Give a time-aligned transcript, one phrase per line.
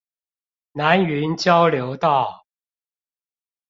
[0.71, 2.47] 南雲交流道